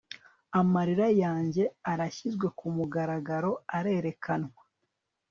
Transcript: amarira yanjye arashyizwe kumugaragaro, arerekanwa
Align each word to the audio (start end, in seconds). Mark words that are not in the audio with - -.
amarira 0.59 1.07
yanjye 1.23 1.63
arashyizwe 1.91 2.45
kumugaragaro, 2.57 3.51
arerekanwa 3.77 4.59